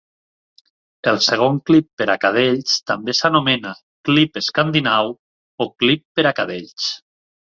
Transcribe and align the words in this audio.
El 1.09 1.19
segon 1.25 1.59
clip 1.69 1.87
per 2.01 2.07
a 2.13 2.15
cadells 2.23 2.79
també 2.91 3.15
s'anomena 3.19 3.73
clip 4.09 4.41
escandinau 4.43 5.13
o 5.67 5.67
clip 5.83 6.05
per 6.21 6.29
a 6.31 6.35
cadells. 6.41 6.91